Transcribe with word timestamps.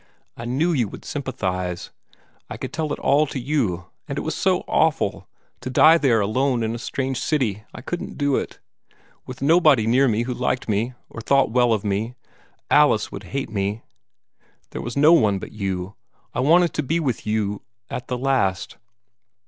"I 0.35 0.45
knew 0.45 0.73
you 0.73 0.87
would 0.87 1.05
sympathize; 1.05 1.91
I 2.49 2.57
could 2.57 2.73
tell 2.73 2.91
it 2.91 2.97
all 2.97 3.27
to 3.27 3.37
you. 3.39 3.85
And 4.07 4.17
it 4.17 4.21
was 4.21 4.33
so 4.33 4.61
awful, 4.61 5.27
to 5.59 5.69
die 5.69 5.99
there 5.99 6.19
alone 6.21 6.63
in 6.63 6.73
the 6.73 6.79
strange 6.79 7.19
city 7.19 7.65
I 7.71 7.81
couldn't 7.81 8.17
do 8.17 8.35
it 8.35 8.57
with 9.27 9.43
nobody 9.43 9.85
near 9.85 10.07
me 10.07 10.23
who 10.23 10.33
liked 10.33 10.67
me, 10.67 10.93
or 11.07 11.21
thought 11.21 11.51
well 11.51 11.71
of 11.71 11.83
me. 11.83 12.15
Alice 12.71 13.11
would 13.11 13.25
hate 13.25 13.51
me. 13.51 13.83
There 14.71 14.81
was 14.81 14.97
no 14.97 15.13
one 15.13 15.37
but 15.37 15.51
you. 15.51 15.93
I 16.33 16.39
wanted 16.39 16.73
to 16.73 16.81
be 16.81 16.99
with 16.99 17.27
you 17.27 17.61
at 17.91 18.07
the 18.07 18.17
last." 18.17 18.77